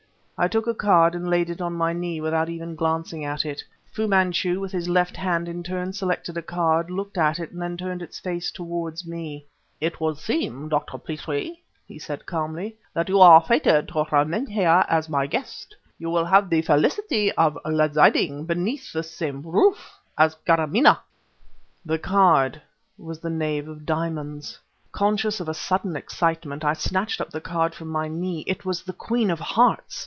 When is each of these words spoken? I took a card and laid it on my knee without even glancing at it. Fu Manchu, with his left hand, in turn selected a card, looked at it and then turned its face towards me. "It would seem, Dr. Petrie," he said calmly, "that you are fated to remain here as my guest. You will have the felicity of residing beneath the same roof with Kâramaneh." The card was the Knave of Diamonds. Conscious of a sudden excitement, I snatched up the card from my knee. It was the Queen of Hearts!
I 0.43 0.47
took 0.47 0.65
a 0.65 0.73
card 0.73 1.13
and 1.13 1.29
laid 1.29 1.51
it 1.51 1.61
on 1.61 1.73
my 1.73 1.93
knee 1.93 2.19
without 2.19 2.49
even 2.49 2.75
glancing 2.75 3.23
at 3.23 3.45
it. 3.45 3.63
Fu 3.93 4.07
Manchu, 4.07 4.59
with 4.59 4.71
his 4.71 4.89
left 4.89 5.15
hand, 5.15 5.47
in 5.47 5.61
turn 5.61 5.93
selected 5.93 6.35
a 6.35 6.41
card, 6.41 6.89
looked 6.89 7.15
at 7.15 7.37
it 7.37 7.51
and 7.51 7.61
then 7.61 7.77
turned 7.77 8.01
its 8.01 8.17
face 8.19 8.49
towards 8.49 9.05
me. 9.05 9.45
"It 9.79 10.01
would 10.01 10.17
seem, 10.17 10.67
Dr. 10.67 10.97
Petrie," 10.97 11.61
he 11.87 11.99
said 11.99 12.25
calmly, 12.25 12.75
"that 12.91 13.07
you 13.07 13.19
are 13.19 13.39
fated 13.39 13.89
to 13.89 14.03
remain 14.11 14.47
here 14.47 14.83
as 14.89 15.07
my 15.07 15.27
guest. 15.27 15.75
You 15.99 16.09
will 16.09 16.25
have 16.25 16.49
the 16.49 16.63
felicity 16.63 17.31
of 17.33 17.59
residing 17.63 18.45
beneath 18.45 18.91
the 18.91 19.03
same 19.03 19.43
roof 19.43 19.95
with 20.17 20.35
Kâramaneh." 20.47 20.97
The 21.85 21.99
card 21.99 22.63
was 22.97 23.19
the 23.19 23.29
Knave 23.29 23.67
of 23.67 23.85
Diamonds. 23.85 24.57
Conscious 24.91 25.39
of 25.39 25.47
a 25.47 25.53
sudden 25.53 25.95
excitement, 25.95 26.63
I 26.65 26.73
snatched 26.73 27.21
up 27.21 27.29
the 27.29 27.41
card 27.41 27.75
from 27.75 27.89
my 27.89 28.07
knee. 28.07 28.43
It 28.47 28.65
was 28.65 28.81
the 28.81 28.93
Queen 28.93 29.29
of 29.29 29.39
Hearts! 29.39 29.99